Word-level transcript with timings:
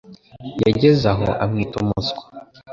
Yageze 0.63 1.05
aho 1.13 1.27
amwita 1.43 1.75
umuswa. 1.83 2.23